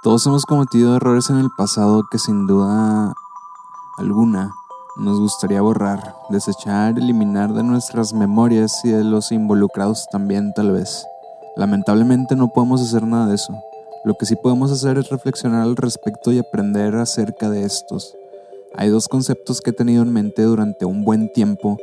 Todos 0.00 0.24
hemos 0.28 0.46
cometido 0.46 0.94
errores 0.94 1.28
en 1.28 1.38
el 1.38 1.50
pasado 1.50 2.04
que 2.08 2.20
sin 2.20 2.46
duda 2.46 3.14
alguna 3.96 4.54
nos 4.96 5.18
gustaría 5.18 5.60
borrar, 5.60 6.14
desechar, 6.30 6.96
eliminar 6.96 7.52
de 7.52 7.64
nuestras 7.64 8.12
memorias 8.12 8.84
y 8.84 8.90
de 8.90 9.02
los 9.02 9.32
involucrados 9.32 10.06
también 10.12 10.52
tal 10.54 10.70
vez. 10.70 11.04
Lamentablemente 11.56 12.36
no 12.36 12.52
podemos 12.52 12.80
hacer 12.80 13.02
nada 13.08 13.26
de 13.26 13.34
eso. 13.34 13.52
Lo 14.04 14.14
que 14.14 14.24
sí 14.24 14.36
podemos 14.36 14.70
hacer 14.70 14.98
es 14.98 15.10
reflexionar 15.10 15.62
al 15.62 15.74
respecto 15.74 16.30
y 16.30 16.38
aprender 16.38 16.94
acerca 16.94 17.50
de 17.50 17.64
estos. 17.64 18.14
Hay 18.76 18.90
dos 18.90 19.08
conceptos 19.08 19.60
que 19.60 19.70
he 19.70 19.72
tenido 19.72 20.04
en 20.04 20.12
mente 20.12 20.42
durante 20.42 20.84
un 20.84 21.04
buen 21.04 21.32
tiempo 21.32 21.76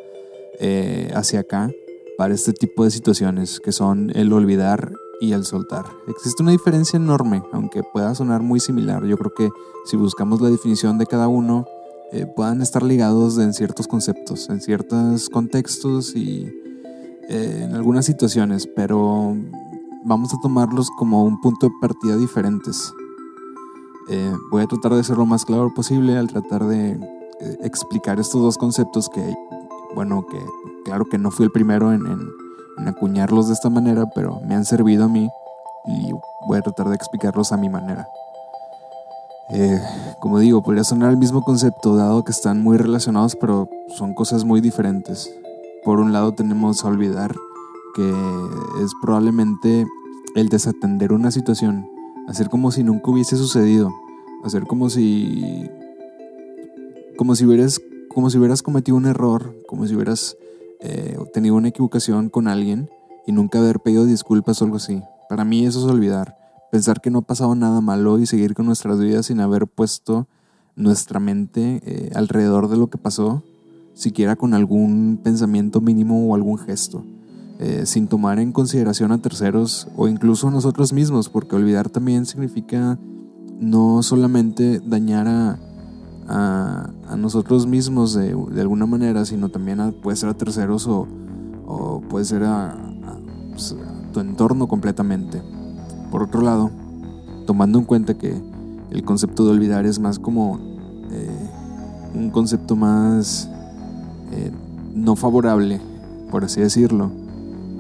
eh, 0.62 1.12
hacia 1.14 1.42
acá 1.42 1.70
para 2.18 2.34
este 2.34 2.54
tipo 2.54 2.86
de 2.86 2.92
situaciones, 2.92 3.60
que 3.60 3.74
son 3.74 4.10
el 4.16 4.32
olvidar 4.32 4.94
y 5.20 5.34
el 5.34 5.46
soltar. 5.46 5.86
Existe 6.08 6.44
una 6.44 6.52
diferencia 6.52 6.98
enorme, 6.98 7.44
aunque 7.52 7.84
pueda 7.84 8.14
sonar 8.16 8.42
muy 8.42 8.60
similar. 8.60 9.06
Yo 9.06 9.18
creo 9.18 9.34
que 9.34 9.50
si 9.86 9.98
buscamos 9.98 10.42
la 10.42 10.50
definición 10.50 10.98
de 10.98 11.06
cada 11.06 11.28
uno, 11.28 11.66
eh, 12.12 12.26
puedan 12.26 12.62
estar 12.62 12.84
ligados 12.84 13.38
en 13.38 13.54
ciertos 13.54 13.88
conceptos, 13.88 14.50
en 14.50 14.62
ciertos 14.62 15.30
contextos 15.30 16.16
y 16.16 16.52
eh, 17.30 17.62
en 17.64 17.76
algunas 17.76 18.06
situaciones, 18.06 18.68
pero 18.68 19.36
vamos 20.04 20.34
a 20.34 20.40
tomarlos 20.42 20.90
como 20.98 21.24
un 21.24 21.42
punto 21.42 21.68
de 21.68 21.74
partida 21.82 22.16
diferentes. 22.18 22.94
Eh, 24.10 24.34
voy 24.52 24.64
a 24.64 24.68
tratar 24.68 24.94
de 24.94 25.04
ser 25.04 25.18
lo 25.18 25.26
más 25.26 25.46
claro 25.46 25.74
posible 25.74 26.18
al 26.18 26.28
tratar 26.28 26.66
de 26.66 27.00
explicar 27.62 28.20
estos 28.20 28.42
dos 28.42 28.58
conceptos 28.58 29.10
que, 29.10 29.36
bueno, 29.94 30.26
que 30.26 30.40
claro 30.86 31.06
que 31.06 31.18
no 31.18 31.32
fui 31.32 31.46
el 31.46 31.52
primero 31.52 31.92
en 31.92 32.06
en 32.06 32.45
acuñarlos 32.86 33.48
de 33.48 33.54
esta 33.54 33.70
manera, 33.70 34.06
pero 34.14 34.40
me 34.46 34.56
han 34.56 34.66
servido 34.66 35.06
a 35.06 35.08
mí 35.08 35.30
y 35.86 36.12
voy 36.48 36.58
a 36.58 36.62
tratar 36.62 36.90
de 36.90 36.96
explicarlos 36.96 37.52
a 37.52 37.58
mi 37.58 37.70
manera. 37.70 38.08
Eh, 39.50 39.80
como 40.20 40.40
digo, 40.40 40.64
podría 40.64 40.84
sonar 40.84 41.12
el 41.12 41.18
mismo 41.18 41.44
concepto, 41.44 41.96
dado 41.96 42.24
que 42.24 42.32
están 42.32 42.64
muy 42.64 42.78
relacionados, 42.78 43.36
pero 43.36 43.70
son 43.90 44.14
cosas 44.14 44.44
muy 44.44 44.60
diferentes. 44.60 45.30
Por 45.84 46.00
un 46.00 46.14
lado 46.14 46.34
tenemos 46.34 46.84
a 46.84 46.88
olvidar, 46.88 47.36
que 47.96 48.10
es 48.84 48.92
probablemente 49.02 49.86
el 50.36 50.50
desatender 50.50 51.14
una 51.14 51.32
situación, 51.32 51.88
hacer 52.28 52.50
como 52.50 52.72
si 52.72 52.84
nunca 52.84 53.12
hubiese 53.12 53.38
sucedido, 53.38 53.94
hacer 54.44 54.64
como 54.64 54.90
si 54.90 55.70
como 57.18 57.36
si 57.36 57.46
hubieras 57.46 57.80
como 58.10 58.30
si 58.30 58.38
hubieras 58.38 58.62
cometido 58.62 58.98
un 58.98 59.06
error, 59.06 59.56
como 59.68 59.86
si 59.86 59.96
hubieras 59.96 60.38
eh, 60.82 61.18
tenido 61.34 61.56
una 61.56 61.70
equivocación 61.70 62.30
con 62.30 62.48
alguien 62.48 62.90
y 63.26 63.32
nunca 63.32 63.60
haber 63.60 63.80
pedido 63.80 64.06
disculpas 64.06 64.62
o 64.62 64.66
algo 64.66 64.78
así. 64.78 65.02
Para 65.30 65.46
mí 65.46 65.66
eso 65.66 65.80
es 65.80 65.92
olvidar, 65.92 66.38
pensar 66.72 67.02
que 67.02 67.10
no 67.10 67.20
ha 67.20 67.22
pasado 67.24 67.56
nada 67.56 67.82
malo 67.82 68.20
y 68.20 68.26
seguir 68.26 68.54
con 68.54 68.66
nuestras 68.66 69.00
vidas 69.00 69.28
sin 69.28 69.40
haber 69.40 69.68
puesto 69.68 70.28
nuestra 70.76 71.20
mente 71.20 71.82
eh, 71.86 72.12
alrededor 72.16 72.70
de 72.70 72.78
lo 72.78 72.90
que 72.90 72.98
pasó, 72.98 73.44
siquiera 73.94 74.36
con 74.36 74.54
algún 74.54 75.20
pensamiento 75.24 75.82
mínimo 75.82 76.28
o 76.28 76.36
algún 76.36 76.58
gesto, 76.58 77.04
eh, 77.60 77.84
sin 77.86 78.08
tomar 78.08 78.40
en 78.40 78.52
consideración 78.52 79.12
a 79.12 79.22
terceros 79.22 79.88
o 79.96 80.08
incluso 80.08 80.50
a 80.50 80.52
nosotros 80.52 80.92
mismos, 80.92 81.30
porque 81.30 81.56
olvidar 81.56 81.90
también 81.90 82.26
significa 82.26 83.00
no 83.60 84.04
solamente 84.04 84.82
dañar 84.86 85.28
a, 85.28 85.60
a, 86.28 87.16
nosotros 87.18 87.68
mismos 87.68 88.14
de, 88.14 88.32
alguna 88.60 88.86
manera, 88.86 89.26
sino 89.26 89.50
también 89.50 89.96
puede 90.02 90.18
ser 90.18 90.30
a 90.30 90.34
terceros 90.34 90.88
o, 90.88 91.08
puede 92.10 92.26
ser 92.26 92.44
pues, 93.52 93.74
a, 93.74 94.12
tu 94.12 94.20
entorno 94.20 94.68
completamente. 94.68 95.42
Por 96.12 96.24
otro 96.24 96.42
lado, 96.42 96.72
tomando 97.46 97.80
en 97.80 97.86
cuenta 97.86 98.18
que 98.18 98.42
el 98.92 99.04
concepto 99.04 99.46
de 99.46 99.52
olvidar 99.52 99.86
es 99.86 100.00
más 100.00 100.20
como 100.20 100.60
eh, 101.12 101.50
un 102.14 102.30
concepto 102.30 102.76
más 102.76 103.50
eh, 104.32 104.52
no 104.94 105.16
favorable, 105.16 105.82
por 106.32 106.46
así 106.46 106.62
decirlo. 106.62 107.12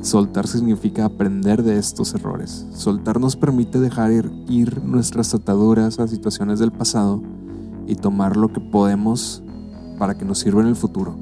Soltar 0.01 0.45
significa 0.45 1.06
aprender 1.06 1.63
de 1.63 1.79
estos 1.79 2.13
errores. 2.13 2.67
Soltar 2.73 3.19
nos 3.19 3.35
permite 3.35 3.79
dejar 3.79 4.12
ir 4.47 4.83
nuestras 4.83 5.33
ataduras 5.33 6.00
a 6.00 6.07
situaciones 6.07 6.59
del 6.59 6.72
pasado 6.72 7.23
y 7.88 7.96
tomar 7.96 8.38
lo 8.38 8.51
que 8.51 8.59
podemos 8.59 9.44
para 9.97 10.18
que 10.18 10.25
nos 10.25 10.40
sirva 10.40 10.62
en 10.62 10.68
el 10.68 10.75
futuro. 10.75 11.16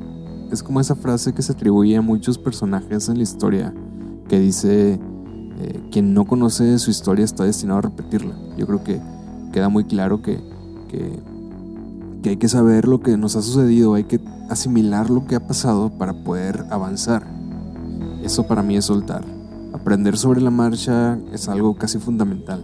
Es 0.52 0.64
como 0.64 0.80
esa 0.80 0.96
frase 0.96 1.34
que 1.34 1.42
se 1.42 1.52
atribuye 1.52 1.96
a 1.98 2.02
muchos 2.02 2.38
personajes 2.38 3.10
en 3.10 3.18
la 3.18 3.24
historia 3.24 3.74
que 4.28 4.40
dice, 4.40 5.00
eh, 5.60 5.82
quien 5.92 6.14
no 6.14 6.26
conoce 6.26 6.78
su 6.80 6.92
historia 6.92 7.26
está 7.26 7.44
destinado 7.44 7.80
a 7.80 7.84
repetirla. 7.84 8.36
Yo 8.58 8.68
creo 8.68 8.84
que 8.84 9.02
queda 9.52 9.70
muy 9.70 9.86
claro 9.86 10.22
que, 10.22 10.40
que, 10.90 11.20
que 12.22 12.30
hay 12.30 12.38
que 12.38 12.48
saber 12.48 12.88
lo 12.88 13.02
que 13.02 13.18
nos 13.18 13.36
ha 13.36 13.42
sucedido, 13.42 13.96
hay 13.96 14.06
que 14.06 14.20
asimilar 14.50 15.10
lo 15.10 15.26
que 15.26 15.36
ha 15.36 15.48
pasado 15.48 15.90
para 15.98 16.24
poder 16.24 16.66
avanzar. 16.70 17.26
Eso 18.24 18.48
para 18.48 18.64
mí 18.64 18.78
es 18.78 18.86
soltar. 18.86 19.26
Aprender 19.74 20.18
sobre 20.18 20.40
la 20.40 20.52
marcha 20.52 21.18
es 21.32 21.50
algo 21.50 21.76
casi 21.76 21.98
fundamental 22.00 22.64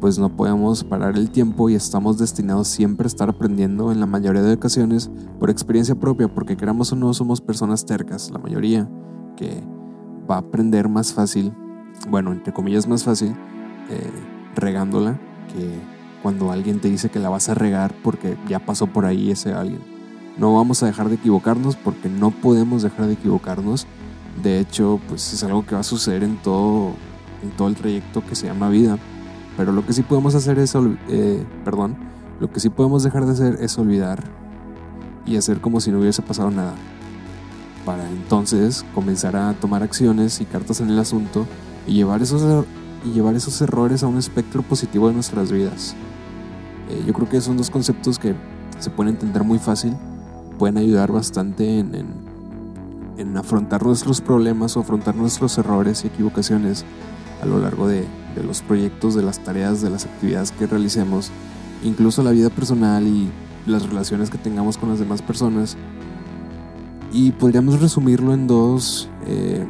pues 0.00 0.18
no 0.18 0.36
podemos 0.36 0.84
parar 0.84 1.16
el 1.16 1.30
tiempo 1.30 1.68
y 1.68 1.74
estamos 1.74 2.18
destinados 2.18 2.68
siempre 2.68 3.06
a 3.06 3.08
estar 3.08 3.28
aprendiendo 3.28 3.92
en 3.92 4.00
la 4.00 4.06
mayoría 4.06 4.42
de 4.42 4.54
ocasiones 4.54 5.10
por 5.38 5.50
experiencia 5.50 5.94
propia, 5.94 6.28
porque 6.28 6.56
queramos 6.56 6.92
o 6.92 6.96
no 6.96 7.12
somos 7.14 7.40
personas 7.40 7.84
tercas, 7.84 8.30
la 8.30 8.38
mayoría, 8.38 8.88
que 9.36 9.62
va 10.30 10.36
a 10.36 10.38
aprender 10.38 10.88
más 10.88 11.12
fácil, 11.12 11.52
bueno, 12.08 12.32
entre 12.32 12.52
comillas 12.52 12.86
más 12.86 13.04
fácil, 13.04 13.34
eh, 13.90 14.10
regándola, 14.54 15.20
que 15.48 15.80
cuando 16.22 16.52
alguien 16.52 16.80
te 16.80 16.88
dice 16.88 17.08
que 17.08 17.18
la 17.18 17.28
vas 17.28 17.48
a 17.48 17.54
regar 17.54 17.94
porque 18.02 18.36
ya 18.48 18.58
pasó 18.58 18.86
por 18.86 19.04
ahí 19.06 19.30
ese 19.30 19.52
alguien. 19.52 19.80
No 20.36 20.54
vamos 20.54 20.82
a 20.82 20.86
dejar 20.86 21.08
de 21.08 21.16
equivocarnos 21.16 21.76
porque 21.76 22.08
no 22.08 22.30
podemos 22.30 22.82
dejar 22.82 23.06
de 23.06 23.14
equivocarnos. 23.14 23.86
De 24.42 24.60
hecho, 24.60 25.00
pues 25.08 25.32
es 25.32 25.42
algo 25.42 25.66
que 25.66 25.74
va 25.74 25.80
a 25.80 25.84
suceder 25.84 26.22
en 26.22 26.36
todo, 26.36 26.92
en 27.42 27.50
todo 27.56 27.68
el 27.68 27.74
trayecto 27.74 28.24
que 28.24 28.36
se 28.36 28.46
llama 28.46 28.68
vida. 28.68 28.98
Pero 29.58 29.72
lo 29.72 29.84
que 29.84 29.92
sí 29.92 30.02
podemos 30.02 30.36
hacer 30.36 30.56
es, 30.60 30.72
eh, 31.08 31.44
perdón, 31.64 31.96
lo 32.38 32.50
que 32.50 32.60
sí 32.60 32.70
podemos 32.70 33.02
dejar 33.02 33.26
de 33.26 33.32
hacer 33.32 33.58
es 33.60 33.76
olvidar 33.76 34.22
y 35.26 35.36
hacer 35.36 35.60
como 35.60 35.80
si 35.80 35.90
no 35.90 35.98
hubiese 35.98 36.22
pasado 36.22 36.52
nada. 36.52 36.74
Para 37.84 38.08
entonces 38.08 38.86
comenzar 38.94 39.34
a 39.34 39.54
tomar 39.54 39.82
acciones 39.82 40.40
y 40.40 40.44
cartas 40.44 40.80
en 40.80 40.90
el 40.90 40.98
asunto 41.00 41.44
y 41.88 41.94
llevar 41.94 42.22
esos, 42.22 42.40
er-, 42.42 42.66
y 43.04 43.10
llevar 43.10 43.34
esos 43.34 43.60
errores 43.60 44.04
a 44.04 44.06
un 44.06 44.18
espectro 44.18 44.62
positivo 44.62 45.08
de 45.08 45.14
nuestras 45.14 45.50
vidas. 45.50 45.96
Eh, 46.88 47.02
yo 47.04 47.12
creo 47.12 47.28
que 47.28 47.40
son 47.40 47.56
dos 47.56 47.68
conceptos 47.68 48.20
que 48.20 48.36
se 48.78 48.90
pueden 48.90 49.14
entender 49.14 49.42
muy 49.42 49.58
fácil, 49.58 49.92
pueden 50.56 50.78
ayudar 50.78 51.10
bastante 51.10 51.80
en, 51.80 52.06
en 53.16 53.36
afrontar 53.36 53.84
nuestros 53.84 54.20
problemas 54.20 54.76
o 54.76 54.80
afrontar 54.80 55.16
nuestros 55.16 55.58
errores 55.58 56.04
y 56.04 56.06
equivocaciones 56.06 56.84
a 57.42 57.46
lo 57.46 57.58
largo 57.58 57.88
de, 57.88 58.06
de 58.34 58.44
los 58.44 58.62
proyectos, 58.62 59.14
de 59.14 59.22
las 59.22 59.38
tareas, 59.40 59.82
de 59.82 59.90
las 59.90 60.04
actividades 60.06 60.52
que 60.52 60.66
realicemos, 60.66 61.30
incluso 61.82 62.22
la 62.22 62.30
vida 62.30 62.50
personal 62.50 63.06
y 63.06 63.30
las 63.66 63.86
relaciones 63.86 64.30
que 64.30 64.38
tengamos 64.38 64.78
con 64.78 64.88
las 64.88 64.98
demás 64.98 65.22
personas. 65.22 65.76
Y 67.12 67.32
podríamos 67.32 67.80
resumirlo 67.80 68.34
en 68.34 68.46
dos, 68.46 69.08
eh, 69.26 69.66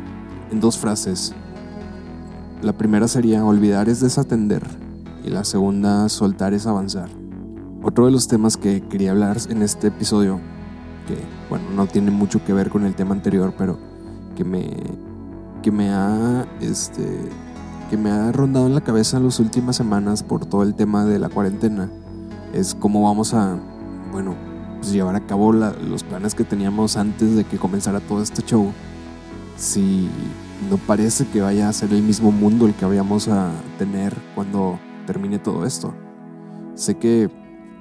en 0.51 0.61
dos 0.61 0.79
frases. 0.79 1.35
La 2.63 2.73
primera 2.73 3.07
sería 3.07 3.45
olvidar 3.45 3.89
es 3.89 4.01
desatender 4.01 4.63
y 5.25 5.31
la 5.31 5.45
segunda 5.45 6.09
soltar 6.09 6.55
es 6.55 6.67
avanzar. 6.67 7.09
Otro 7.83 8.07
de 8.07 8.13
los 8.13 8.27
temas 8.27 8.57
que 8.57 8.83
quería 8.83 9.13
hablar 9.13 9.37
en 9.49 9.63
este 9.63 9.89
episodio, 9.89 10.41
que 11.07 11.17
bueno, 11.49 11.65
no 11.77 11.87
tiene 11.87 12.11
mucho 12.11 12.45
que 12.45 12.53
ver 12.53 12.71
con 12.71 12.85
el 12.85 12.95
tema 12.95 13.15
anterior, 13.15 13.55
pero 13.57 13.79
que 14.35 14.45
me, 14.45 14.69
que 15.63 15.71
me 15.71 15.91
ha 15.91 16.45
este, 16.61 17.29
que 17.89 17.97
me 17.97 18.11
ha 18.11 18.31
rondado 18.33 18.67
en 18.67 18.75
la 18.75 18.83
cabeza 18.83 19.17
en 19.17 19.25
las 19.25 19.41
últimas 19.41 19.77
semanas 19.77 20.23
por 20.23 20.45
todo 20.45 20.63
el 20.63 20.75
tema 20.75 21.05
de 21.05 21.19
la 21.19 21.29
cuarentena 21.29 21.89
es 22.53 22.75
cómo 22.75 23.03
vamos 23.03 23.35
a, 23.35 23.59
bueno, 24.13 24.35
pues 24.79 24.93
llevar 24.93 25.17
a 25.17 25.27
cabo 25.27 25.53
los 25.53 26.05
planes 26.05 26.35
que 26.35 26.45
teníamos 26.45 26.97
antes 26.97 27.35
de 27.35 27.45
que 27.45 27.59
comenzara 27.59 28.01
todo 28.01 28.23
este 28.23 28.43
show. 28.43 28.73
Si 29.57 30.09
no 30.71 30.77
parece 30.77 31.27
que 31.27 31.41
vaya 31.41 31.69
a 31.69 31.73
ser 31.73 31.93
el 31.93 32.03
mismo 32.03 32.31
mundo 32.31 32.67
el 32.67 32.75
que 32.75 32.85
vayamos 32.85 33.29
a 33.29 33.51
tener 33.79 34.15
cuando 34.35 34.79
termine 35.07 35.39
todo 35.39 35.65
esto. 35.65 35.95
Sé 36.75 36.97
que 36.97 37.31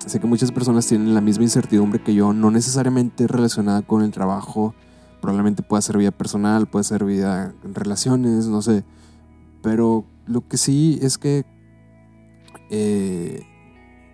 sé 0.05 0.19
que 0.19 0.27
muchas 0.27 0.51
personas 0.51 0.87
tienen 0.87 1.13
la 1.13 1.21
misma 1.21 1.43
incertidumbre 1.43 2.01
que 2.01 2.13
yo, 2.13 2.31
no 2.31 2.49
necesariamente 2.49 3.27
relacionada 3.27 3.81
con 3.81 4.03
el 4.03 4.11
trabajo, 4.11 4.73
probablemente 5.21 5.63
pueda 5.63 5.81
ser 5.81 5.97
vida 5.97 6.11
personal, 6.11 6.67
puede 6.67 6.83
ser 6.83 7.03
vida 7.03 7.53
en 7.63 7.75
relaciones, 7.75 8.47
no 8.47 8.61
sé 8.61 8.83
pero 9.67 10.05
lo 10.27 10.47
que 10.47 10.55
sí 10.55 10.97
es 11.01 11.17
que 11.17 11.43
eh, 12.69 13.43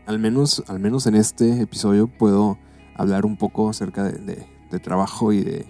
al, 0.08 0.18
menos, 0.18 0.64
al 0.68 0.80
menos 0.80 1.06
en 1.06 1.14
este 1.14 1.62
episodio 1.62 2.08
puedo 2.08 2.58
hablar 2.96 3.24
un 3.24 3.38
poco 3.38 3.70
acerca 3.70 4.04
de, 4.04 4.48
trabajo 4.82 5.32
y 5.32 5.44
de, 5.44 5.68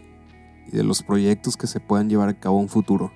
los 0.71 1.03
proyectos 1.03 1.57
que 1.57 1.67
se 1.67 1.81
puedan 1.81 2.07
llevar 2.07 2.29
a 2.29 2.39
cabo 2.39 2.61
en 2.61 2.69
futuro. 2.69 3.11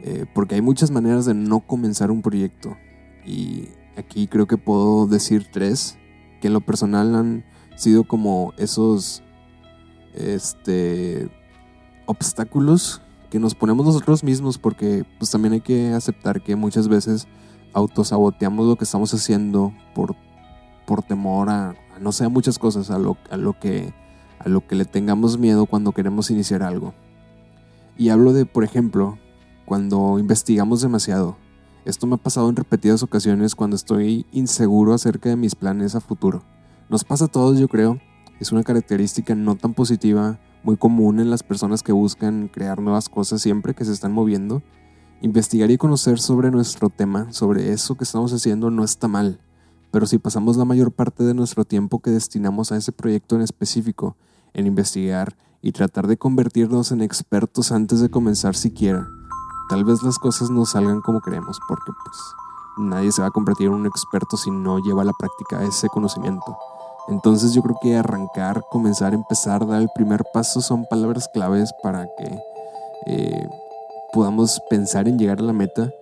Eh, 0.00 0.24
porque 0.34 0.54
hay 0.54 0.62
muchas 0.62 0.90
maneras 0.90 1.26
de 1.26 1.34
no 1.34 1.60
comenzar 1.60 2.10
un 2.10 2.22
proyecto. 2.22 2.78
Y 3.26 3.68
aquí 3.98 4.26
creo 4.26 4.46
que 4.46 4.56
puedo 4.56 5.06
decir 5.06 5.48
tres, 5.52 5.98
que 6.40 6.46
en 6.46 6.54
lo 6.54 6.62
personal 6.62 7.14
han 7.14 7.44
sido 7.76 8.04
como 8.04 8.54
esos 8.56 9.22
este, 10.14 11.28
obstáculos 12.06 13.02
que 13.30 13.38
nos 13.38 13.54
ponemos 13.54 13.86
nosotros 13.86 14.22
mismos 14.24 14.58
porque 14.58 15.04
pues 15.18 15.30
también 15.30 15.54
hay 15.54 15.60
que 15.60 15.92
aceptar 15.92 16.42
que 16.42 16.56
muchas 16.56 16.88
veces 16.88 17.26
autosaboteamos 17.72 18.66
lo 18.66 18.76
que 18.76 18.84
estamos 18.84 19.12
haciendo 19.12 19.72
por, 19.94 20.14
por 20.86 21.02
temor 21.02 21.50
a, 21.50 21.74
no 22.00 22.12
sé, 22.12 22.28
muchas 22.28 22.58
cosas, 22.58 22.90
a 22.90 22.98
lo, 22.98 23.16
a 23.30 23.36
lo 23.36 23.58
que 23.58 23.92
a 24.38 24.48
lo 24.48 24.66
que 24.66 24.74
le 24.74 24.84
tengamos 24.84 25.38
miedo 25.38 25.66
cuando 25.66 25.92
queremos 25.92 26.30
iniciar 26.30 26.62
algo. 26.62 26.94
Y 27.96 28.10
hablo 28.10 28.32
de, 28.32 28.44
por 28.44 28.64
ejemplo, 28.64 29.18
cuando 29.64 30.18
investigamos 30.18 30.82
demasiado. 30.82 31.36
Esto 31.84 32.06
me 32.06 32.14
ha 32.14 32.18
pasado 32.18 32.48
en 32.48 32.56
repetidas 32.56 33.02
ocasiones 33.02 33.54
cuando 33.54 33.76
estoy 33.76 34.26
inseguro 34.32 34.94
acerca 34.94 35.28
de 35.28 35.36
mis 35.36 35.54
planes 35.54 35.94
a 35.94 36.00
futuro. 36.00 36.42
Nos 36.88 37.04
pasa 37.04 37.26
a 37.26 37.28
todos, 37.28 37.58
yo 37.58 37.68
creo. 37.68 37.98
Es 38.40 38.52
una 38.52 38.62
característica 38.62 39.34
no 39.34 39.56
tan 39.56 39.74
positiva, 39.74 40.38
muy 40.64 40.76
común 40.76 41.20
en 41.20 41.30
las 41.30 41.42
personas 41.42 41.82
que 41.82 41.92
buscan 41.92 42.48
crear 42.48 42.80
nuevas 42.80 43.08
cosas 43.08 43.42
siempre 43.42 43.74
que 43.74 43.84
se 43.84 43.92
están 43.92 44.12
moviendo. 44.12 44.62
Investigar 45.20 45.70
y 45.70 45.78
conocer 45.78 46.18
sobre 46.18 46.50
nuestro 46.50 46.88
tema, 46.88 47.32
sobre 47.32 47.72
eso 47.72 47.96
que 47.96 48.04
estamos 48.04 48.32
haciendo, 48.32 48.70
no 48.70 48.82
está 48.82 49.06
mal. 49.06 49.40
Pero 49.90 50.06
si 50.06 50.18
pasamos 50.18 50.56
la 50.56 50.64
mayor 50.64 50.90
parte 50.90 51.22
de 51.22 51.34
nuestro 51.34 51.64
tiempo 51.64 52.00
que 52.00 52.10
destinamos 52.10 52.72
a 52.72 52.76
ese 52.76 52.92
proyecto 52.92 53.36
en 53.36 53.42
específico, 53.42 54.16
en 54.54 54.66
investigar 54.66 55.36
y 55.62 55.72
tratar 55.72 56.06
de 56.06 56.16
convertirnos 56.16 56.92
en 56.92 57.02
expertos 57.02 57.70
antes 57.70 58.00
de 58.00 58.10
comenzar 58.10 58.56
siquiera, 58.56 59.08
tal 59.68 59.84
vez 59.84 60.02
las 60.02 60.18
cosas 60.18 60.50
no 60.50 60.64
salgan 60.66 61.00
como 61.00 61.20
queremos, 61.20 61.60
porque 61.68 61.92
pues 62.04 62.18
nadie 62.78 63.12
se 63.12 63.22
va 63.22 63.28
a 63.28 63.30
convertir 63.30 63.68
en 63.68 63.74
un 63.74 63.86
experto 63.86 64.36
si 64.36 64.50
no 64.50 64.78
lleva 64.78 65.02
a 65.02 65.06
la 65.06 65.12
práctica 65.12 65.62
ese 65.62 65.88
conocimiento. 65.88 66.56
Entonces 67.08 67.52
yo 67.52 67.62
creo 67.62 67.76
que 67.80 67.96
arrancar, 67.96 68.62
comenzar, 68.70 69.14
empezar, 69.14 69.66
dar 69.66 69.82
el 69.82 69.88
primer 69.94 70.24
paso 70.32 70.60
son 70.60 70.86
palabras 70.86 71.28
claves 71.28 71.72
para 71.82 72.08
que 72.16 72.38
eh, 73.06 73.48
podamos 74.12 74.60
pensar 74.70 75.06
en 75.06 75.18
llegar 75.18 75.38
a 75.40 75.42
la 75.42 75.52
meta, 75.52 75.92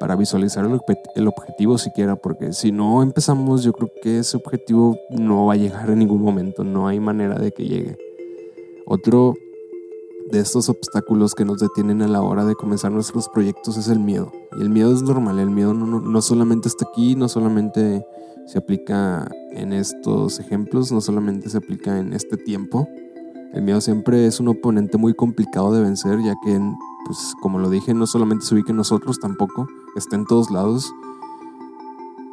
para 0.00 0.16
visualizar 0.16 0.64
el, 0.64 0.80
el, 1.14 1.28
objetivo 1.28 1.78
siquiera, 1.78 2.16
porque 2.16 2.52
si 2.52 2.72
no 2.72 3.02
empezamos 3.02 3.62
yo 3.62 3.72
creo 3.72 3.90
que 4.02 4.18
ese 4.18 4.36
objetivo 4.36 4.96
no 5.10 5.46
va 5.46 5.54
a 5.54 5.56
llegar 5.56 5.90
en 5.90 6.00
ningún 6.00 6.22
momento, 6.22 6.64
no 6.64 6.88
hay 6.88 6.98
manera 6.98 7.38
de 7.38 7.52
que 7.52 7.64
llegue. 7.64 7.96
Otro 8.86 9.34
de 10.30 10.40
estos 10.40 10.68
obstáculos 10.68 11.34
que 11.34 11.44
nos 11.44 11.58
detienen 11.58 12.02
a 12.02 12.08
la 12.08 12.20
hora 12.20 12.44
de 12.44 12.54
comenzar 12.54 12.92
nuestros 12.92 13.28
proyectos 13.28 13.76
es 13.76 13.88
el 13.88 13.98
miedo. 13.98 14.32
Y 14.58 14.62
el 14.62 14.70
miedo 14.70 14.92
es 14.92 15.02
normal, 15.02 15.38
el 15.38 15.50
miedo 15.50 15.74
no, 15.74 16.00
no 16.00 16.22
solamente 16.22 16.68
está 16.68 16.86
aquí, 16.90 17.14
no 17.14 17.28
solamente 17.28 18.04
se 18.46 18.58
aplica 18.58 19.30
en 19.52 19.72
estos 19.72 20.40
ejemplos, 20.40 20.90
no 20.90 21.00
solamente 21.00 21.50
se 21.50 21.58
aplica 21.58 21.98
en 21.98 22.12
este 22.12 22.36
tiempo. 22.36 22.88
El 23.52 23.62
miedo 23.62 23.80
siempre 23.80 24.26
es 24.26 24.40
un 24.40 24.48
oponente 24.48 24.98
muy 24.98 25.14
complicado 25.14 25.72
de 25.72 25.82
vencer, 25.82 26.20
ya 26.22 26.34
que, 26.44 26.60
pues, 27.06 27.34
como 27.40 27.58
lo 27.58 27.70
dije, 27.70 27.94
no 27.94 28.06
solamente 28.06 28.44
se 28.44 28.54
ubica 28.54 28.70
en 28.70 28.76
nosotros, 28.76 29.18
tampoco 29.20 29.66
está 29.96 30.16
en 30.16 30.26
todos 30.26 30.50
lados. 30.50 30.92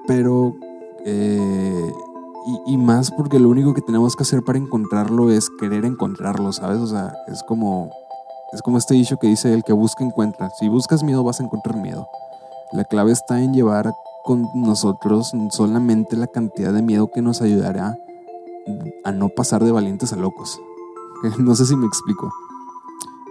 Pero, 0.07 0.55
eh, 1.05 1.93
y, 2.45 2.73
y, 2.73 2.77
más 2.77 3.11
porque 3.11 3.39
lo 3.39 3.49
único 3.49 3.73
que 3.73 3.81
tenemos 3.81 4.15
que 4.15 4.23
hacer 4.23 4.41
para 4.43 4.59
encontrarlo 4.59 5.31
es 5.31 5.49
querer 5.59 5.85
encontrarlo, 5.85 6.51
¿sabes? 6.51 6.79
O 6.79 6.87
sea, 6.87 7.13
es 7.27 7.43
como, 7.43 7.89
es 8.53 8.61
como 8.61 8.77
este 8.77 8.93
dicho 8.93 9.17
que 9.17 9.27
dice: 9.27 9.53
el 9.53 9.63
que 9.63 9.73
busca 9.73 10.03
encuentra. 10.03 10.49
Si 10.59 10.69
buscas 10.69 11.03
miedo, 11.03 11.23
vas 11.23 11.39
a 11.39 11.43
encontrar 11.43 11.77
miedo. 11.77 12.07
La 12.71 12.83
clave 12.83 13.11
está 13.11 13.41
en 13.41 13.53
llevar 13.53 13.91
con 14.23 14.47
nosotros 14.55 15.31
solamente 15.51 16.17
la 16.17 16.27
cantidad 16.27 16.73
de 16.73 16.81
miedo 16.81 17.07
que 17.13 17.21
nos 17.21 17.41
ayudará 17.41 17.97
a 19.03 19.11
no 19.11 19.29
pasar 19.29 19.63
de 19.63 19.71
valientes 19.71 20.13
a 20.13 20.15
locos. 20.15 20.59
No 21.39 21.55
sé 21.55 21.65
si 21.65 21.75
me 21.75 21.85
explico. 21.85 22.31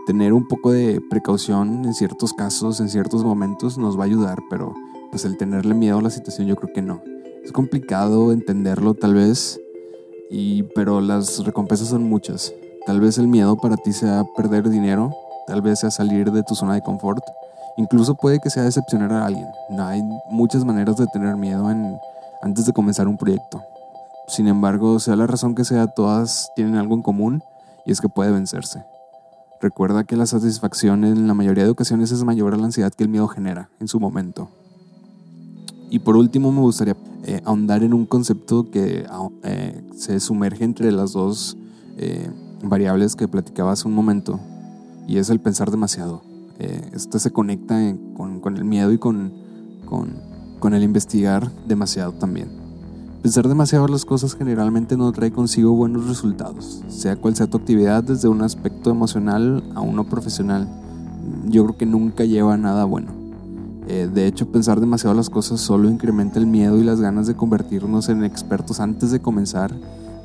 Tener 0.06 0.32
un 0.32 0.48
poco 0.48 0.72
de 0.72 1.00
precaución 1.10 1.84
en 1.84 1.94
ciertos 1.94 2.32
casos, 2.32 2.80
en 2.80 2.88
ciertos 2.88 3.24
momentos, 3.24 3.78
nos 3.78 3.96
va 3.98 4.02
a 4.02 4.06
ayudar, 4.06 4.38
pero 4.50 4.74
pues 5.10 5.24
el 5.24 5.36
tenerle 5.36 5.74
miedo 5.74 5.98
a 5.98 6.02
la 6.02 6.10
situación 6.10 6.46
yo 6.48 6.56
creo 6.56 6.72
que 6.74 6.82
no. 6.82 7.00
Es 7.44 7.52
complicado 7.52 8.32
entenderlo 8.32 8.94
tal 8.94 9.14
vez, 9.14 9.60
y, 10.30 10.64
pero 10.74 11.00
las 11.00 11.44
recompensas 11.44 11.88
son 11.88 12.04
muchas. 12.04 12.52
Tal 12.86 13.00
vez 13.00 13.18
el 13.18 13.28
miedo 13.28 13.56
para 13.56 13.76
ti 13.76 13.92
sea 13.92 14.24
perder 14.36 14.68
dinero, 14.68 15.14
tal 15.46 15.62
vez 15.62 15.80
sea 15.80 15.90
salir 15.90 16.32
de 16.32 16.42
tu 16.42 16.54
zona 16.54 16.74
de 16.74 16.82
confort, 16.82 17.22
Incluso 17.76 18.14
puede 18.14 18.38
que 18.38 18.50
sea 18.50 18.62
decepcionar 18.62 19.12
a 19.12 19.26
alguien. 19.26 19.48
No, 19.70 19.84
hay 19.86 20.02
muchas 20.30 20.64
maneras 20.64 20.96
de 20.96 21.06
tener 21.08 21.36
miedo 21.36 21.70
en, 21.70 21.96
antes 22.42 22.66
de 22.66 22.72
comenzar 22.72 23.08
un 23.08 23.16
proyecto. 23.16 23.62
Sin 24.28 24.46
embargo, 24.46 25.00
sea 25.00 25.16
la 25.16 25.26
razón 25.26 25.54
que 25.54 25.64
sea, 25.64 25.88
todas 25.88 26.50
tienen 26.54 26.76
algo 26.76 26.94
en 26.94 27.02
común 27.02 27.42
y 27.84 27.92
es 27.92 28.00
que 28.00 28.08
puede 28.08 28.30
vencerse. 28.30 28.84
Recuerda 29.60 30.04
que 30.04 30.16
la 30.16 30.26
satisfacción 30.26 31.04
en 31.04 31.26
la 31.26 31.34
mayoría 31.34 31.64
de 31.64 31.70
ocasiones 31.70 32.12
es 32.12 32.22
mayor 32.22 32.54
a 32.54 32.56
la 32.56 32.66
ansiedad 32.66 32.92
que 32.92 33.02
el 33.02 33.08
miedo 33.10 33.26
genera 33.28 33.70
en 33.80 33.88
su 33.88 33.98
momento. 33.98 34.48
Y 35.90 36.00
por 36.00 36.16
último 36.16 36.50
me 36.50 36.60
gustaría 36.60 36.96
eh, 37.26 37.40
ahondar 37.44 37.82
en 37.82 37.94
un 37.94 38.04
concepto 38.04 38.70
que 38.70 39.06
eh, 39.44 39.82
se 39.96 40.20
sumerge 40.20 40.64
entre 40.64 40.92
las 40.92 41.12
dos 41.12 41.56
eh, 41.96 42.28
variables 42.62 43.16
que 43.16 43.28
platicaba 43.28 43.72
hace 43.72 43.88
un 43.88 43.94
momento 43.94 44.38
y 45.06 45.16
es 45.16 45.30
el 45.30 45.40
pensar 45.40 45.70
demasiado. 45.70 46.22
Esto 46.58 47.18
se 47.18 47.32
conecta 47.32 47.74
con, 48.16 48.56
el 48.56 48.64
miedo 48.64 48.92
y 48.92 48.98
con, 48.98 49.32
el 50.62 50.82
investigar 50.82 51.50
demasiado 51.66 52.12
también. 52.12 52.48
Pensar 53.22 53.48
demasiado 53.48 53.88
las 53.88 54.04
cosas 54.04 54.34
generalmente 54.34 54.96
no 54.96 55.10
trae 55.12 55.32
consigo 55.32 55.72
buenos 55.72 56.06
resultados, 56.06 56.84
sea 56.88 57.16
cual 57.16 57.34
sea 57.34 57.48
tu 57.48 57.56
actividad, 57.56 58.04
desde 58.04 58.28
un 58.28 58.42
aspecto 58.42 58.90
emocional 58.90 59.64
a 59.74 59.80
uno 59.80 60.04
profesional. 60.04 60.68
Yo 61.46 61.64
creo 61.64 61.76
que 61.76 61.86
nunca 61.86 62.24
lleva 62.24 62.56
nada 62.56 62.84
bueno. 62.84 63.23
Eh, 63.86 64.08
de 64.12 64.26
hecho, 64.26 64.50
pensar 64.50 64.80
demasiado 64.80 65.14
las 65.14 65.28
cosas 65.28 65.60
solo 65.60 65.90
incrementa 65.90 66.38
el 66.38 66.46
miedo 66.46 66.78
y 66.78 66.84
las 66.84 67.00
ganas 67.00 67.26
de 67.26 67.34
convertirnos 67.34 68.08
en 68.08 68.24
expertos 68.24 68.80
antes 68.80 69.10
de 69.10 69.20
comenzar 69.20 69.74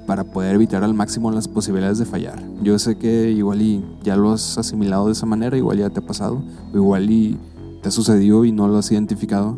para 0.07 0.23
poder 0.23 0.55
evitar 0.55 0.83
al 0.83 0.93
máximo 0.93 1.29
las 1.29 1.47
posibilidades 1.47 1.99
de 1.99 2.05
fallar. 2.05 2.41
Yo 2.63 2.79
sé 2.79 2.97
que 2.97 3.31
igual 3.31 3.61
y 3.61 3.85
ya 4.01 4.15
lo 4.15 4.31
has 4.31 4.57
asimilado 4.57 5.07
de 5.07 5.11
esa 5.11 5.25
manera, 5.25 5.57
igual 5.57 5.77
ya 5.77 5.89
te 5.89 5.99
ha 5.99 6.05
pasado, 6.05 6.41
o 6.73 6.75
igual 6.75 7.11
y 7.11 7.37
te 7.83 7.89
ha 7.89 7.91
sucedido 7.91 8.45
y 8.45 8.51
no 8.51 8.67
lo 8.67 8.77
has 8.77 8.91
identificado. 8.91 9.55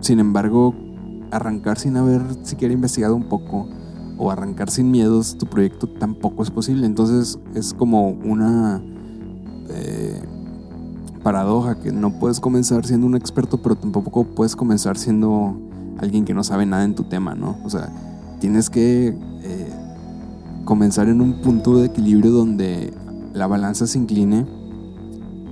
Sin 0.00 0.20
embargo, 0.20 0.74
arrancar 1.30 1.78
sin 1.78 1.96
haber 1.96 2.22
siquiera 2.42 2.72
investigado 2.72 3.16
un 3.16 3.24
poco 3.24 3.68
o 4.18 4.30
arrancar 4.30 4.70
sin 4.70 4.90
miedos 4.90 5.36
tu 5.38 5.46
proyecto 5.46 5.88
tampoco 5.88 6.42
es 6.42 6.50
posible. 6.50 6.86
Entonces 6.86 7.38
es 7.54 7.74
como 7.74 8.10
una 8.10 8.82
eh, 9.70 10.17
paradoja 11.18 11.80
que 11.80 11.92
no 11.92 12.18
puedes 12.18 12.40
comenzar 12.40 12.86
siendo 12.86 13.06
un 13.06 13.16
experto, 13.16 13.62
pero 13.62 13.76
tampoco 13.76 14.24
puedes 14.24 14.56
comenzar 14.56 14.96
siendo 14.96 15.56
alguien 15.98 16.24
que 16.24 16.34
no 16.34 16.44
sabe 16.44 16.66
nada 16.66 16.84
en 16.84 16.94
tu 16.94 17.04
tema, 17.04 17.34
¿no? 17.34 17.58
O 17.64 17.70
sea, 17.70 17.90
tienes 18.40 18.70
que 18.70 19.08
eh, 19.42 19.72
comenzar 20.64 21.08
en 21.08 21.20
un 21.20 21.40
punto 21.40 21.76
de 21.76 21.86
equilibrio 21.86 22.30
donde 22.30 22.92
la 23.34 23.46
balanza 23.46 23.86
se 23.86 23.98
incline 23.98 24.46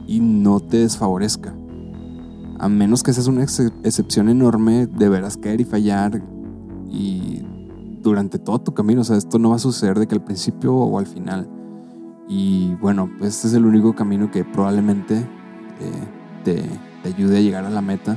y 0.06 0.20
no 0.20 0.61
te 0.61 0.78
desfavorezca. 0.78 1.54
A 2.58 2.68
menos 2.68 3.02
que 3.02 3.12
seas 3.12 3.26
una 3.26 3.42
excepción 3.42 4.28
enorme, 4.28 4.87
deberás 4.87 5.37
caer 5.37 5.61
y 5.61 5.64
fallar 5.64 6.23
y 6.88 7.42
durante 8.02 8.38
todo 8.38 8.61
tu 8.61 8.73
camino. 8.73 9.02
O 9.02 9.04
sea, 9.04 9.16
esto 9.16 9.38
no 9.38 9.50
va 9.50 9.56
a 9.56 9.58
suceder 9.58 9.99
de 9.99 10.06
que 10.06 10.14
al 10.14 10.25
principio 10.25 10.75
o 10.75 10.99
al 10.99 11.06
final. 11.06 11.49
Y 12.28 12.75
bueno, 12.76 13.11
este 13.20 13.49
es 13.49 13.54
el 13.54 13.66
único 13.66 13.94
camino 13.94 14.30
que 14.30 14.44
probablemente 14.44 15.28
eh, 15.80 16.42
te, 16.45 17.09
ayude 17.09 17.38
a 17.38 17.40
llegar 17.40 17.64
a 17.64 17.71
la 17.71 17.83
meta. 17.83 18.16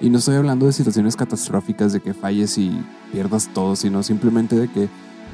Y 0.00 0.10
no 0.10 0.18
estoy 0.18 0.36
hablando 0.36 0.66
de 0.66 0.72
situaciones 0.72 1.16
catastróficas 1.16 1.92
de 1.92 2.00
que 2.00 2.14
falles 2.14 2.56
y 2.56 2.84
pierdas 3.12 3.50
todo, 3.52 3.74
sino 3.74 4.02
simplemente 4.02 4.56
de 4.56 4.68
que 4.68 4.88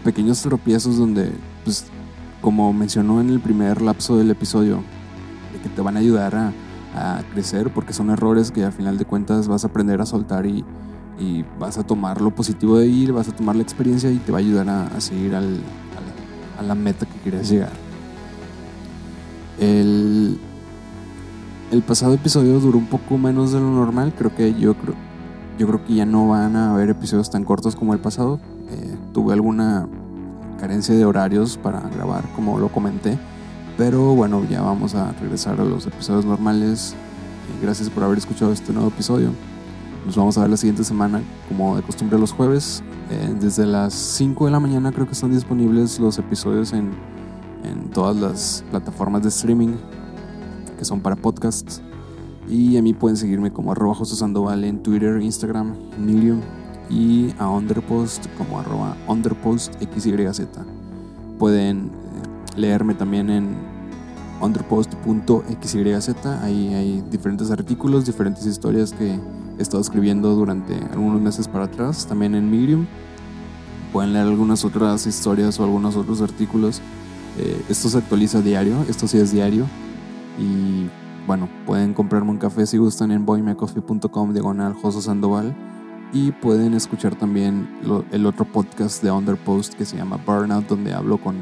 pequeños 0.05 0.41
tropiezos 0.41 0.97
donde, 0.97 1.31
pues, 1.65 1.87
como 2.41 2.73
mencionó 2.73 3.21
en 3.21 3.29
el 3.29 3.41
primer 3.41 3.83
lapso 3.83 4.17
del 4.17 4.31
episodio, 4.31 4.83
de 5.53 5.61
que 5.63 5.69
te 5.69 5.83
van 5.83 5.97
a 5.97 6.01
ayudar 6.01 6.35
a, 6.35 6.53
crecer 7.33 7.73
porque 7.75 7.93
son 7.93 8.11
errores 8.11 8.53
que 8.53 8.65
al 8.65 8.73
final 8.73 8.99
de 8.99 9.05
cuentas 9.05 9.49
vas 9.49 9.65
a 9.65 9.67
aprender 9.67 10.01
a 10.01 10.07
soltar 10.07 10.47
y, 10.47 10.65
vas 11.59 11.77
a 11.77 11.83
tomar 11.85 12.21
lo 12.21 12.31
positivo 12.31 12.79
de 12.79 12.87
ir, 12.87 13.13
vas 13.13 13.29
a 13.29 13.33
tomar 13.33 13.57
la 13.57 13.63
experiencia 13.63 14.13
y 14.13 14.19
te 14.19 14.31
va 14.31 14.39
a 14.39 14.41
ayudar 14.41 14.69
a, 14.69 15.01
seguir 15.01 15.35
al, 15.35 15.61
a 16.59 16.63
la 16.63 16.75
meta 16.77 17.05
que 17.05 17.19
quieres 17.19 17.49
llegar. 17.49 17.73
El, 19.59 20.39
el 21.71 21.83
pasado 21.83 22.15
episodio 22.15 22.61
duró 22.61 22.79
un 22.79 22.87
poco 22.87 23.19
menos 23.19 23.53
de 23.53 23.61
lo 23.61 23.71
normal, 23.71 24.13
creo 24.17 24.35
que 24.35 24.55
yo 24.55 24.75
creo, 24.75 24.95
yo 25.59 25.67
creo 25.67 25.85
que 25.85 25.95
ya 25.95 26.07
no 26.07 26.29
van 26.29 26.57
a 26.57 26.73
haber 26.73 26.91
episodios 26.91 27.31
tan 27.31 27.45
cortos 27.45 27.75
como 27.77 27.95
el 27.95 28.01
pasado, 28.01 28.39
eh, 28.71 28.97
tuve 29.13 29.33
alguna 29.33 29.87
carencia 30.59 30.95
de 30.95 31.05
horarios 31.05 31.57
para 31.57 31.81
grabar, 31.81 32.25
como 32.35 32.59
lo 32.59 32.69
comenté. 32.69 33.19
Pero 33.77 34.15
bueno, 34.15 34.45
ya 34.49 34.63
vamos 34.63 34.95
a 34.95 35.13
regresar 35.21 35.61
a 35.61 35.65
los 35.65 35.87
episodios 35.87 36.25
normales. 36.25 36.95
gracias 37.61 37.91
por 37.91 38.05
haber 38.05 38.19
escuchado 38.19 38.53
este 38.53 38.73
nuevo 38.73 38.89
episodio. 38.89 39.31
Nos 40.07 40.17
vamos 40.17 40.39
a 40.39 40.43
ver 40.43 40.51
la 40.51 40.57
siguiente 40.57 40.85
semana, 40.85 41.23
como 41.49 41.77
de 41.77 41.83
costumbre 41.83 42.19
los 42.19 42.33
jueves. 42.33 42.85
Eh, 43.11 43.35
desde 43.41 43.67
las 43.67 43.95
5 43.95 44.47
de 44.47 44.53
la 44.53 44.61
mañana 44.61 44.93
creo 44.93 45.07
que 45.07 45.13
están 45.13 45.33
disponibles 45.33 45.99
los 45.99 46.19
episodios 46.19 46.73
en 46.73 46.93
todas 47.93 48.17
las 48.17 48.65
plataformas 48.71 49.23
de 49.23 49.29
streaming 49.29 49.75
que 50.77 50.85
son 50.85 51.01
para 51.01 51.17
podcasts. 51.17 51.83
Y 52.49 52.77
a 52.77 52.83
mí 52.83 52.93
pueden 52.93 53.17
seguirme 53.17 53.53
como 53.53 53.73
arroba 53.73 53.95
José 53.95 54.17
Sandoval 54.17 54.65
en 54.65 54.83
Twitter, 54.83 55.21
Instagram, 55.21 55.75
Medium 55.99 56.41
y 56.91 57.31
a 57.39 57.49
Underpost 57.49 58.27
como 58.37 58.61
arroba 58.61 58.97
UnderpostXYZ. 59.09 60.41
Pueden 61.39 61.87
eh, 61.87 61.91
leerme 62.57 62.95
también 62.95 63.31
en 63.31 63.57
underpost.xyz. 64.41 66.27
Ahí 66.43 66.75
hay 66.75 67.05
diferentes 67.11 67.51
artículos, 67.51 68.05
diferentes 68.05 68.45
historias 68.47 68.93
que 68.93 69.19
he 69.59 69.63
estado 69.63 69.81
escribiendo 69.81 70.35
durante 70.35 70.75
algunos 70.93 71.21
meses 71.21 71.49
para 71.49 71.65
atrás. 71.65 72.07
También 72.07 72.35
en 72.35 72.51
Medium. 72.51 72.87
Pueden 73.93 74.13
leer 74.13 74.27
algunas 74.27 74.65
otras 74.65 75.07
historias 75.07 75.59
o 75.61 75.65
algunos 75.65 75.97
otros 75.97 76.21
artículos. 76.21 76.83
Eh, 77.39 77.65
esto 77.69 77.89
se 77.89 77.99
actualiza 77.99 78.43
diario, 78.43 78.85
esto 78.89 79.07
sí 79.09 79.19
es 79.19 79.33
diario. 79.33 79.67
Y 80.39 80.89
bueno, 81.27 81.49
pueden 81.67 81.95
comprarme 81.95 82.31
un 82.31 82.39
café 82.39 82.67
si 82.67 82.77
gustan 82.77 83.11
en 83.11 83.25
boymecoffee.com 83.25 84.33
diagonal 84.33 84.75
Joso 84.75 85.01
Sandoval. 85.01 85.55
Y 86.13 86.33
pueden 86.33 86.75
escuchar 86.75 87.17
también 87.17 87.69
el 88.13 88.27
otro 88.27 88.45
podcast 88.45 89.03
de 89.03 89.11
Underpost 89.11 89.75
que 89.75 89.85
se 89.85 89.97
llama 89.97 90.21
Burnout, 90.25 90.69
donde 90.69 90.93
hablo 90.95 91.19
con 91.19 91.37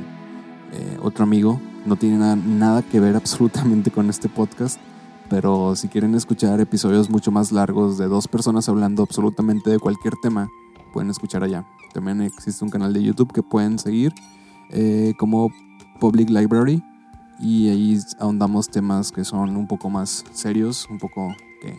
eh, 0.72 0.98
otro 1.02 1.24
amigo. 1.24 1.60
No 1.84 1.96
tiene 1.96 2.16
nada, 2.16 2.36
nada 2.36 2.82
que 2.82 3.00
ver 3.00 3.16
absolutamente 3.16 3.90
con 3.90 4.08
este 4.08 4.28
podcast, 4.28 4.80
pero 5.28 5.76
si 5.76 5.88
quieren 5.88 6.14
escuchar 6.14 6.60
episodios 6.60 7.10
mucho 7.10 7.30
más 7.30 7.52
largos 7.52 7.98
de 7.98 8.06
dos 8.06 8.28
personas 8.28 8.68
hablando 8.68 9.02
absolutamente 9.02 9.68
de 9.68 9.78
cualquier 9.78 10.14
tema, 10.22 10.48
pueden 10.92 11.10
escuchar 11.10 11.42
allá. 11.42 11.66
También 11.92 12.22
existe 12.22 12.64
un 12.64 12.70
canal 12.70 12.94
de 12.94 13.02
YouTube 13.02 13.32
que 13.32 13.42
pueden 13.42 13.78
seguir 13.78 14.14
eh, 14.70 15.12
como 15.18 15.50
Public 16.00 16.30
Library 16.30 16.82
y 17.42 17.68
ahí 17.68 17.98
ahondamos 18.20 18.68
temas 18.68 19.10
que 19.10 19.24
son 19.24 19.56
un 19.56 19.66
poco 19.66 19.90
más 19.90 20.24
serios, 20.32 20.88
un 20.88 20.98
poco 20.98 21.34
que 21.60 21.76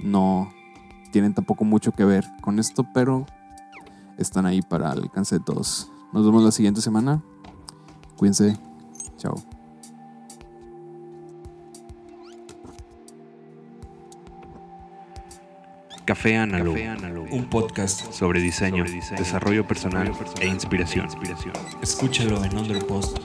no 0.00 0.48
tienen 1.10 1.34
tampoco 1.34 1.64
mucho 1.64 1.90
que 1.90 2.04
ver 2.04 2.24
con 2.40 2.60
esto, 2.60 2.86
pero 2.94 3.26
están 4.16 4.46
ahí 4.46 4.62
para 4.62 4.92
el 4.92 5.02
alcance 5.02 5.38
de 5.38 5.44
todos. 5.44 5.90
Nos 6.12 6.24
vemos 6.24 6.44
la 6.44 6.52
siguiente 6.52 6.80
semana. 6.80 7.22
Cuídense. 8.16 8.56
Chao. 9.16 9.34
Café 16.10 16.38
Análogo, 16.38 16.74
un 17.30 17.44
podcast 17.44 18.10
sobre 18.12 18.40
diseño, 18.40 18.84
desarrollo 19.16 19.64
personal, 19.64 20.12
e 20.40 20.48
inspiración. 20.48 21.06
Escúchalo 21.80 22.44
en 22.44 22.58
underpost.xyz. 22.58 23.20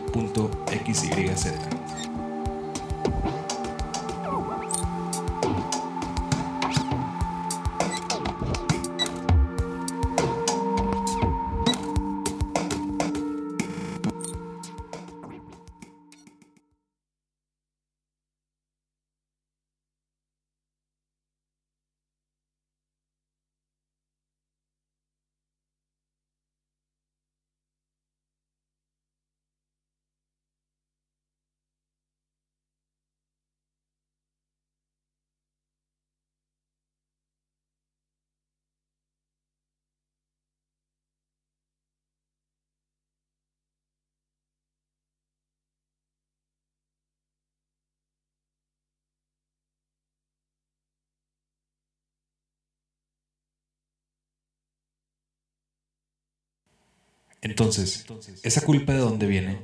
Entonces, 57.46 58.06
¿esa 58.42 58.62
culpa 58.62 58.94
de 58.94 59.00
dónde 59.00 59.28
viene? 59.28 59.60